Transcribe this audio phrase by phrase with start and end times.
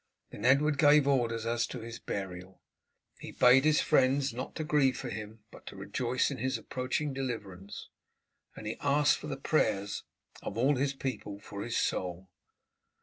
[0.31, 2.59] Then Edward gave orders as to his burial.
[3.19, 7.13] He bade his friends not to grieve for him, but to rejoice in his approaching
[7.13, 7.87] deliverance,
[8.55, 10.01] and he asked for the prayers
[10.41, 12.31] of all his people for his soul.